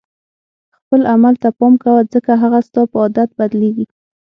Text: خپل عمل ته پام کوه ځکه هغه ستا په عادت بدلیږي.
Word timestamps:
خپل 0.77 1.01
عمل 1.13 1.33
ته 1.41 1.49
پام 1.57 1.73
کوه 1.83 2.01
ځکه 2.13 2.31
هغه 2.43 2.59
ستا 2.67 2.81
په 2.91 2.97
عادت 3.03 3.29
بدلیږي. 3.39 3.85